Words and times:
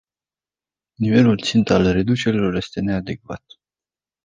Nivelul 0.95 1.37
țintă 1.41 1.73
al 1.73 1.91
reducerilor 1.91 2.55
este 2.55 2.79
neadecvat. 2.81 3.43